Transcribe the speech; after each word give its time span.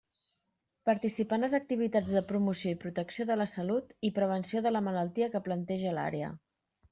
Participar 0.89 1.37
en 1.41 1.43
les 1.45 1.55
activitats 1.57 2.13
de 2.15 2.23
promoció 2.31 2.71
i 2.75 2.79
protecció 2.85 3.27
de 3.33 3.37
la 3.43 3.47
salut 3.53 3.93
i 4.09 4.11
prevenció 4.17 4.65
de 4.69 4.73
la 4.73 4.83
malaltia 4.89 5.29
que 5.37 5.43
plantege 5.51 5.95
l'àrea. 6.01 6.33